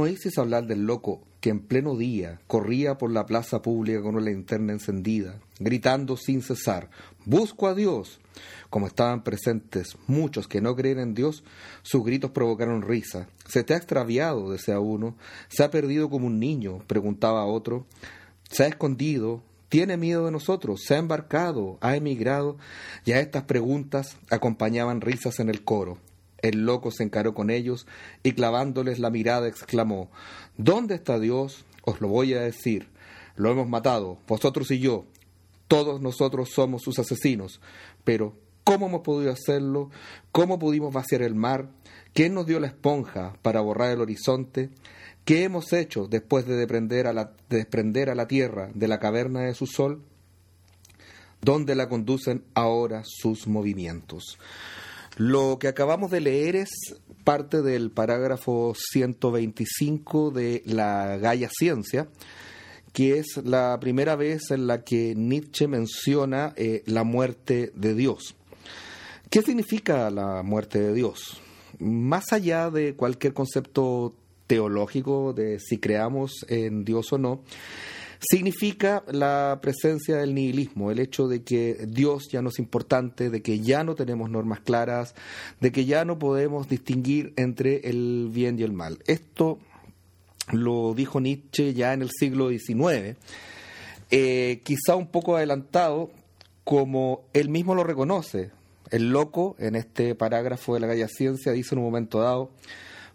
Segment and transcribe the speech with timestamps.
[0.00, 4.14] ¿No oísteis hablar del loco que en pleno día corría por la plaza pública con
[4.14, 6.88] una linterna encendida, gritando sin cesar,
[7.26, 8.18] Busco a Dios?
[8.70, 11.44] Como estaban presentes muchos que no creen en Dios,
[11.82, 13.28] sus gritos provocaron risa.
[13.46, 14.50] ¿Se te ha extraviado?
[14.50, 15.18] decía uno.
[15.50, 16.78] ¿Se ha perdido como un niño?
[16.86, 17.84] preguntaba otro.
[18.50, 19.42] ¿Se ha escondido?
[19.68, 20.80] ¿Tiene miedo de nosotros?
[20.82, 21.76] ¿Se ha embarcado?
[21.82, 22.56] ¿Ha emigrado?
[23.04, 25.98] Y a estas preguntas acompañaban risas en el coro.
[26.42, 27.86] El loco se encaró con ellos
[28.22, 30.10] y clavándoles la mirada exclamó
[30.56, 31.64] ¿Dónde está Dios?
[31.84, 32.88] Os lo voy a decir.
[33.36, 35.04] Lo hemos matado, vosotros y yo.
[35.68, 37.60] Todos nosotros somos sus asesinos.
[38.04, 39.90] Pero, ¿cómo hemos podido hacerlo?
[40.32, 41.70] ¿Cómo pudimos vaciar el mar?
[42.12, 44.70] ¿Quién nos dio la esponja para borrar el horizonte?
[45.24, 49.42] ¿Qué hemos hecho después de desprender a la, desprender a la tierra de la caverna
[49.42, 50.02] de su sol?
[51.40, 54.38] ¿Dónde la conducen ahora sus movimientos?
[55.16, 56.70] Lo que acabamos de leer es
[57.24, 62.08] parte del parágrafo 125 de la Gaia Ciencia,
[62.92, 68.34] que es la primera vez en la que Nietzsche menciona eh, la muerte de Dios.
[69.30, 71.40] ¿Qué significa la muerte de Dios?
[71.78, 74.16] Más allá de cualquier concepto
[74.46, 77.42] teológico de si creamos en Dios o no,
[78.20, 83.42] significa la presencia del nihilismo, el hecho de que Dios ya no es importante, de
[83.42, 85.14] que ya no tenemos normas claras,
[85.60, 88.98] de que ya no podemos distinguir entre el bien y el mal.
[89.06, 89.58] Esto
[90.52, 93.16] lo dijo Nietzsche ya en el siglo XIX,
[94.10, 96.10] eh, quizá un poco adelantado,
[96.64, 98.50] como él mismo lo reconoce.
[98.90, 102.50] El loco, en este parágrafo de la Galla Ciencia, dice en un momento dado,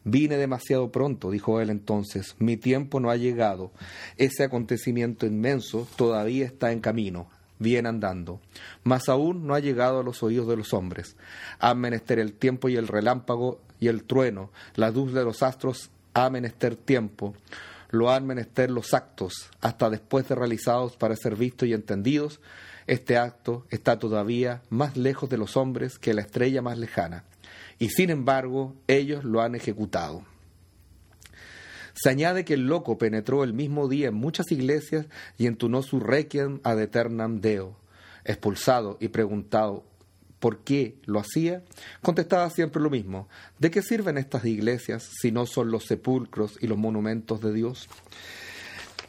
[0.07, 3.71] Vine demasiado pronto, dijo él entonces, mi tiempo no ha llegado.
[4.17, 8.39] Ese acontecimiento inmenso todavía está en camino, viene andando,
[8.83, 11.17] mas aún no ha llegado a los oídos de los hombres.
[11.57, 15.89] Han menester el tiempo y el relámpago y el trueno, la luz de los astros
[16.13, 17.33] ha menester tiempo,
[17.89, 22.41] lo han menester los actos, hasta después de realizados para ser vistos y entendidos,
[22.85, 27.23] este acto está todavía más lejos de los hombres que la estrella más lejana
[27.80, 30.24] y sin embargo ellos lo han ejecutado.
[31.94, 35.06] Se añade que el loco penetró el mismo día en muchas iglesias
[35.38, 37.78] y entunó su requiem ad eternam deo.
[38.25, 39.86] Expulsado y preguntado
[40.40, 41.63] por qué lo hacía,
[42.02, 43.30] contestaba siempre lo mismo.
[43.59, 47.88] ¿De qué sirven estas iglesias si no son los sepulcros y los monumentos de Dios?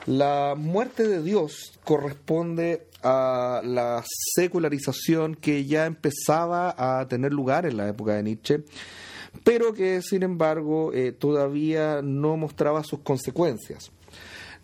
[0.06, 4.02] La muerte de Dios corresponde a la
[4.34, 8.64] secularización que ya empezaba a tener lugar en la época de Nietzsche,
[9.44, 13.92] pero que sin embargo eh, todavía no mostraba sus consecuencias.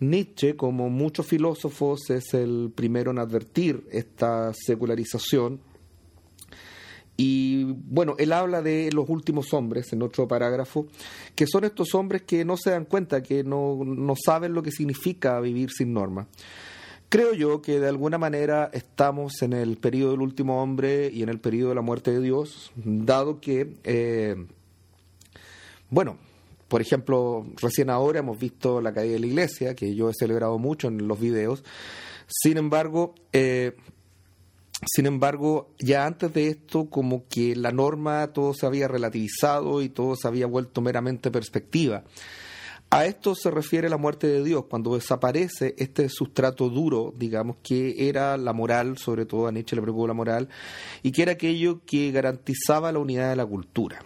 [0.00, 5.60] Nietzsche, como muchos filósofos, es el primero en advertir esta secularización
[7.16, 10.86] y bueno, él habla de los últimos hombres en otro parágrafo,
[11.34, 13.78] que son estos hombres que no se dan cuenta, que no,
[14.24, 16.26] saben lo que significa vivir sin norma.
[17.12, 21.28] Creo yo que de alguna manera estamos en el periodo del último hombre y en
[21.28, 24.34] el periodo de la muerte de Dios, dado que, eh,
[25.91, 26.17] bueno,
[26.69, 30.59] por ejemplo, recién ahora hemos visto la caída de la iglesia, que yo he celebrado
[30.59, 31.62] mucho en los videos.
[32.28, 33.77] Sin embargo, eh,
[34.87, 39.91] sin embargo, ya antes de esto, como que la norma todo se había relativizado y
[39.91, 42.05] todo se había vuelto meramente perspectiva.
[42.94, 48.06] A esto se refiere la muerte de Dios, cuando desaparece este sustrato duro, digamos, que
[48.06, 50.50] era la moral, sobre todo a Nietzsche le preocupó la moral,
[51.03, 54.04] y que era aquello que garantizaba la unidad de la cultura.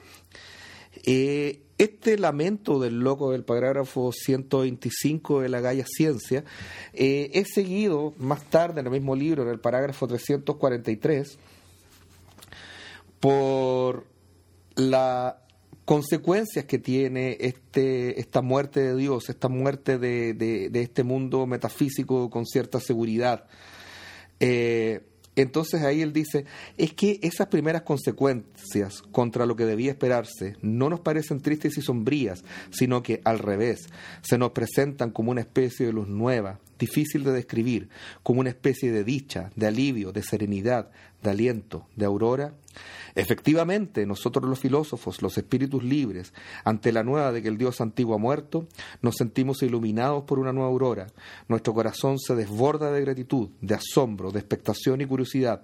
[1.04, 6.44] Eh, este lamento del loco del parágrafo 125 de la Gaia Ciencia
[6.92, 11.41] eh, es seguido más tarde en el mismo libro, en el parágrafo 343,
[13.18, 14.06] por
[14.76, 15.34] las
[15.86, 22.28] consecuencias que tiene este, esta muerte de Dios, esta muerte de, de, este mundo metafísico
[22.28, 23.47] con cierta seguridad.
[24.41, 25.06] Eh,
[25.36, 26.44] entonces ahí él dice,
[26.77, 31.83] es que esas primeras consecuencias contra lo que debía esperarse no nos parecen tristes y
[31.83, 33.86] sombrías, sino que al revés,
[34.22, 37.89] se nos presentan como una especie de luz nueva, difícil de describir,
[38.23, 40.91] como una especie de dicha, de alivio, de serenidad,
[41.23, 42.55] de aliento, de aurora
[43.15, 46.34] Efectivamente, nosotros los filósofos, los espíritus libres,
[46.65, 48.69] ante la nueva de que el Dios antiguo ha muerto,
[49.01, 51.07] nos sentimos iluminados por una nueva aurora.
[51.49, 55.63] Nuestro corazón se desborda de gratitud, de asombro, de expectación y curiosidad.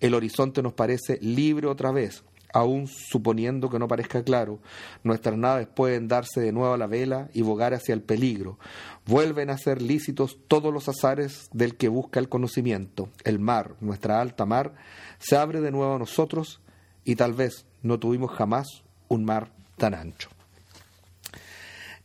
[0.00, 4.58] El horizonte nos parece libre otra vez, aun suponiendo que no parezca claro,
[5.02, 8.58] nuestras naves pueden darse de nuevo a la vela y bogar hacia el peligro.
[9.06, 13.08] Vuelven a ser lícitos todos los azares del que busca el conocimiento.
[13.24, 14.74] El mar, nuestra alta mar,
[15.18, 16.60] se abre de nuevo a nosotros
[17.04, 18.66] y tal vez no tuvimos jamás
[19.08, 20.28] un mar tan ancho.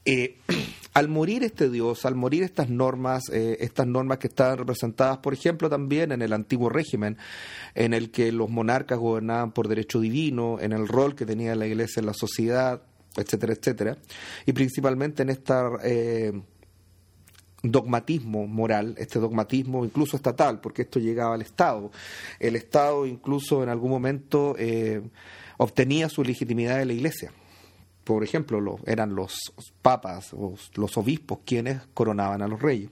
[0.06, 0.38] Eh,
[0.94, 5.34] al morir este Dios, al morir estas normas, eh, estas normas que estaban representadas, por
[5.34, 7.18] ejemplo, también en el antiguo régimen,
[7.74, 11.66] en el que los monarcas gobernaban por derecho divino, en el rol que tenía la
[11.66, 12.84] Iglesia en la sociedad,
[13.16, 13.98] etcétera, etcétera,
[14.46, 16.32] y principalmente en esta eh,
[17.64, 21.92] dogmatismo moral, este dogmatismo incluso estatal, porque esto llegaba al Estado.
[22.40, 25.02] El Estado incluso en algún momento eh,
[25.58, 27.32] obtenía su legitimidad de la Iglesia.
[28.04, 29.38] Por ejemplo, eran los
[29.82, 32.90] papas o los obispos quienes coronaban a los reyes.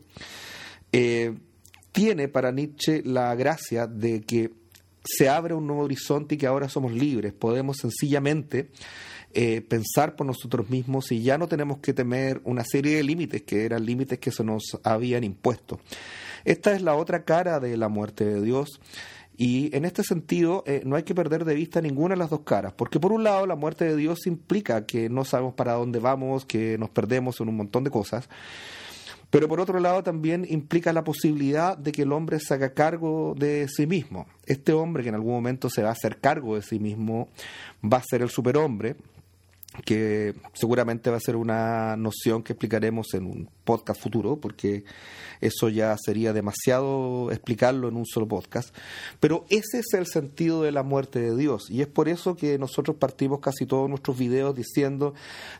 [0.91, 1.37] Eh,
[1.91, 4.51] tiene para Nietzsche la gracia de que
[5.03, 7.33] se abre un nuevo horizonte y que ahora somos libres.
[7.33, 8.69] Podemos sencillamente
[9.33, 13.41] eh, pensar por nosotros mismos y ya no tenemos que temer una serie de límites
[13.43, 15.79] que eran límites que se nos habían impuesto.
[16.43, 18.81] Esta es la otra cara de la muerte de Dios.
[19.43, 22.41] Y en este sentido, eh, no hay que perder de vista ninguna de las dos
[22.41, 25.97] caras, porque por un lado la muerte de Dios implica que no sabemos para dónde
[25.97, 28.29] vamos, que nos perdemos en un montón de cosas,
[29.31, 33.33] pero por otro lado también implica la posibilidad de que el hombre se haga cargo
[33.35, 34.27] de sí mismo.
[34.45, 37.27] Este hombre que en algún momento se va a hacer cargo de sí mismo
[37.83, 38.95] va a ser el superhombre,
[39.85, 44.83] que seguramente va a ser una noción que explicaremos en un podcast futuro, porque
[45.39, 48.75] eso ya sería demasiado explicarlo en un solo podcast.
[49.19, 52.57] Pero ese es el sentido de la muerte de Dios, y es por eso que
[52.57, 55.13] nosotros partimos casi todos nuestros videos diciendo,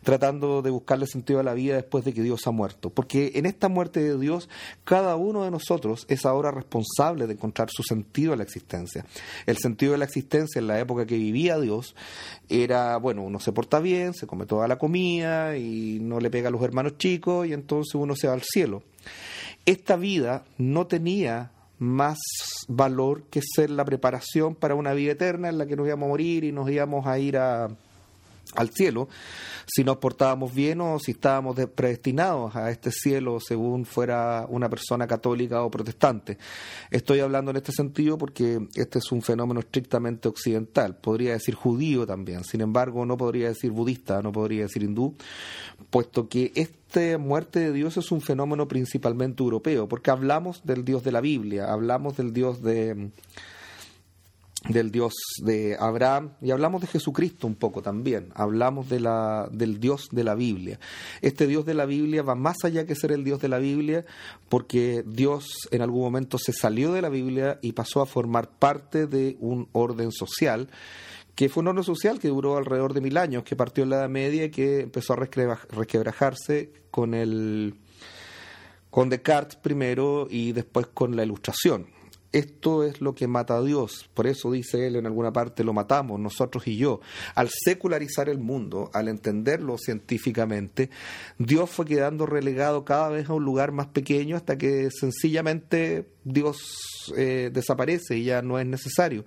[0.04, 2.90] tratando de buscarle sentido a la vida después de que Dios ha muerto.
[2.90, 4.50] Porque en esta muerte de Dios,
[4.84, 9.06] cada uno de nosotros es ahora responsable de encontrar su sentido a la existencia.
[9.46, 11.96] El sentido de la existencia en la época que vivía Dios
[12.50, 16.50] era, bueno, uno se porta bien, se come toda la comida y no le pega
[16.50, 18.84] a los hermanos chicos y entonces uno se va al cielo.
[19.66, 22.20] Esta vida no tenía más
[22.68, 26.10] valor que ser la preparación para una vida eterna en la que nos íbamos a
[26.10, 27.70] morir y nos íbamos a ir a,
[28.56, 29.08] al cielo,
[29.66, 35.08] si nos portábamos bien o si estábamos predestinados a este cielo según fuera una persona
[35.08, 36.38] católica o protestante.
[36.90, 42.06] Estoy hablando en este sentido porque este es un fenómeno estrictamente occidental, podría decir judío
[42.06, 45.16] también, sin embargo no podría decir budista, no podría decir hindú,
[45.90, 51.04] puesto que esta muerte de Dios es un fenómeno principalmente europeo, porque hablamos del Dios
[51.04, 53.12] de la Biblia, hablamos del Dios de
[54.70, 55.14] del Dios
[55.44, 60.24] de Abraham y hablamos de Jesucristo un poco también, hablamos de la, del Dios de
[60.24, 60.80] la Biblia.
[61.22, 64.06] Este Dios de la Biblia va más allá que ser el Dios de la Biblia
[64.50, 69.08] porque Dios en algún momento se salió de la Biblia y pasó a formar parte
[69.08, 70.70] de un orden social
[71.36, 73.98] que fue un orden social que duró alrededor de mil años, que partió en la
[73.98, 77.76] Edad Media y que empezó a resquebrajarse con el
[78.90, 81.88] con Descartes primero y después con la Ilustración
[82.32, 84.10] esto es lo que mata a Dios.
[84.14, 87.02] Por eso dice él en alguna parte, lo matamos, nosotros y yo.
[87.36, 90.90] Al secularizar el mundo, al entenderlo científicamente,
[91.38, 97.12] Dios fue quedando relegado cada vez a un lugar más pequeño hasta que sencillamente Dios
[97.18, 99.26] eh, desaparece y ya no es necesario.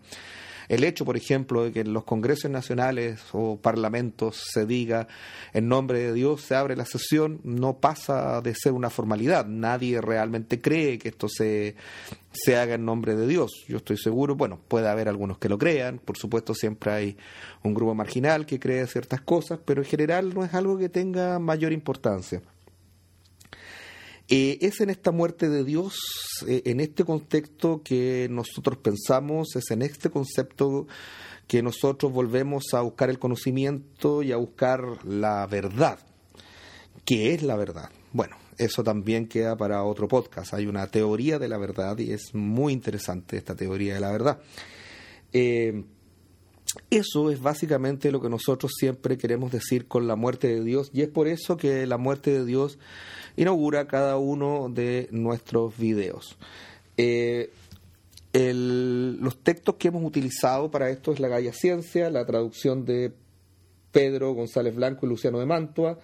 [0.69, 5.09] El hecho, por ejemplo, de que en los congresos nacionales o parlamentos se diga
[5.53, 9.47] en nombre de Dios se abre la sesión no pasa de ser una formalidad.
[9.47, 11.77] Nadie realmente cree que esto se,
[12.33, 13.65] se haga en nombre de Dios.
[13.69, 17.17] Yo estoy seguro, bueno, puede haber algunos que lo crean, por supuesto siempre hay
[17.63, 21.39] un grupo marginal que cree ciertas cosas, pero en general no es algo que tenga
[21.39, 22.43] mayor importancia.
[24.29, 25.97] Eh, es en esta muerte de Dios,
[26.49, 30.87] eh, en este contexto que nosotros pensamos, es en este concepto
[31.47, 35.99] que nosotros volvemos a buscar el conocimiento y a buscar la verdad.
[37.05, 37.91] ¿Qué es la verdad?
[38.13, 40.55] Bueno, eso también queda para otro podcast.
[40.55, 44.41] Hay una teoría de la verdad y es muy interesante esta teoría de la verdad.
[45.33, 45.85] Eh,
[46.91, 51.03] eso es básicamente lo que nosotros siempre queremos decir con la muerte de Dios y
[51.03, 52.79] es por eso que la muerte de Dios
[53.37, 56.37] inaugura cada uno de nuestros videos.
[56.97, 57.51] Eh,
[58.33, 63.13] los textos que hemos utilizado para esto es la Gaia Ciencia, la traducción de
[63.93, 66.01] Pedro González Blanco y Luciano de Mantua,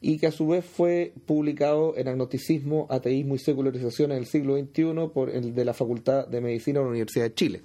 [0.00, 4.56] y que a su vez fue publicado en Agnosticismo, Ateísmo y Secularización en el siglo
[4.56, 7.62] XXI por el de la Facultad de Medicina de la Universidad de Chile.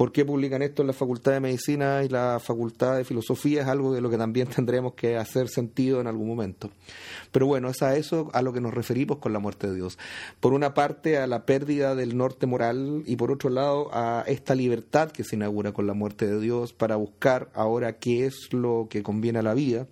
[0.00, 3.60] ¿Por qué publican esto en la Facultad de Medicina y la Facultad de Filosofía?
[3.60, 6.70] Es algo de lo que también tendremos que hacer sentido en algún momento.
[7.30, 9.98] Pero bueno, es a eso a lo que nos referimos con la muerte de Dios.
[10.40, 14.54] Por una parte, a la pérdida del norte moral y por otro lado, a esta
[14.54, 18.86] libertad que se inaugura con la muerte de Dios para buscar ahora qué es lo
[18.88, 19.86] que conviene a la vida.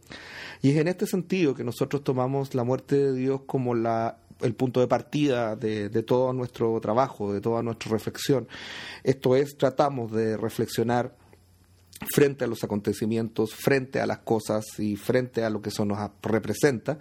[0.62, 4.54] Y es en este sentido que nosotros tomamos la muerte de Dios como la el
[4.54, 8.48] punto de partida de, todo nuestro trabajo, de toda nuestra reflexión.
[9.02, 11.14] Esto es, tratamos de reflexionar
[12.14, 15.98] frente a los acontecimientos, frente a las cosas y frente a lo que eso nos
[16.22, 16.98] representa,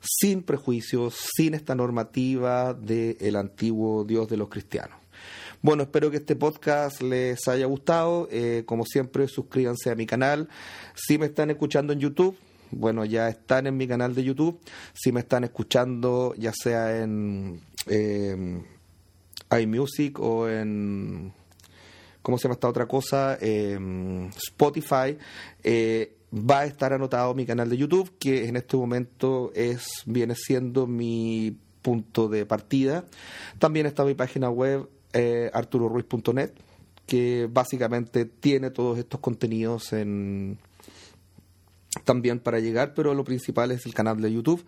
[0.00, 4.98] sin prejuicios, sin esta normativa del antiguo Dios de los cristianos.
[5.60, 8.26] Bueno, espero que este podcast les haya gustado.
[8.32, 10.48] Eh, como siempre, suscríbanse a mi canal.
[10.94, 12.36] Si me están escuchando en YouTube,
[12.72, 14.60] bueno, ya están en mi canal de YouTube.
[14.92, 18.62] Si me están escuchando, ya sea en eh,
[19.50, 21.32] iMusic o en
[22.22, 23.36] ¿cómo se llama esta otra cosa?
[23.40, 25.18] Em, Spotify.
[25.62, 30.34] Eh, va a estar anotado mi canal de YouTube, que en este momento es viene
[30.34, 33.04] siendo mi punto de partida.
[33.58, 36.52] También está mi página web eh, arturoruiz.net,
[37.06, 40.58] que básicamente tiene todos estos contenidos en
[42.04, 44.64] también para llegar, pero lo principal es el canal de YouTube.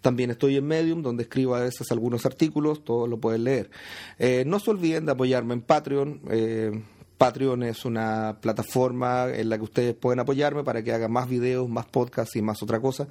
[0.00, 3.70] También estoy en Medium, donde escribo a veces algunos artículos, todos lo pueden leer.
[4.18, 6.20] Eh, no se olviden de apoyarme en Patreon.
[6.30, 6.82] Eh,
[7.18, 11.68] Patreon es una plataforma en la que ustedes pueden apoyarme para que haga más videos,
[11.68, 13.08] más podcasts y más otra cosa.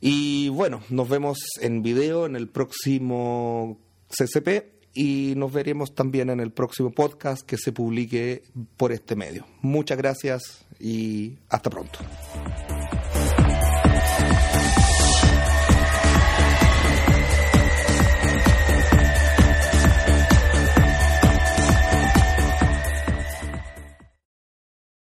[0.00, 3.78] Y bueno, nos vemos en video en el próximo
[4.08, 8.42] CCP y nos veremos también en el próximo podcast que se publique
[8.76, 9.46] por este medio.
[9.60, 11.98] Muchas gracias y hasta pronto.